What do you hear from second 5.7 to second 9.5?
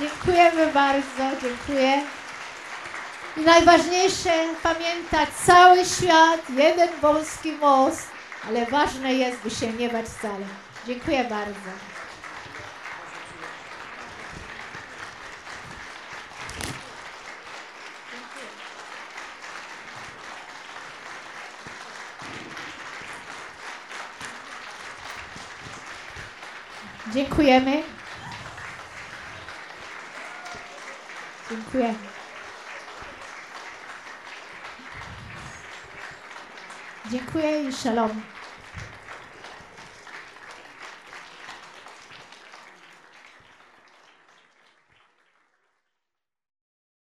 świat, jeden polski most, ale ważne jest, by